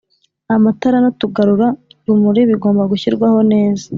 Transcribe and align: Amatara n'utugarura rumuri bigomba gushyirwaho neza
Amatara 0.55 0.97
n'utugarura 1.01 1.67
rumuri 2.05 2.41
bigomba 2.49 2.89
gushyirwaho 2.91 3.39
neza 3.51 3.85